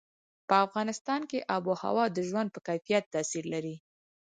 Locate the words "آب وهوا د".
1.55-2.17